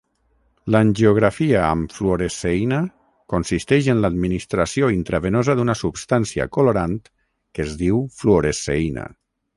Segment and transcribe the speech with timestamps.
[0.75, 2.79] L'angiografia amb fluoresceïna
[3.33, 9.07] consisteix en l'administració intravenosa d'una substància colorant que es diu fluoresceïna.